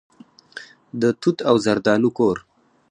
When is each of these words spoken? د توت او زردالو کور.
د 1.01 1.03
توت 1.21 1.37
او 1.49 1.55
زردالو 1.65 2.09
کور. 2.17 2.37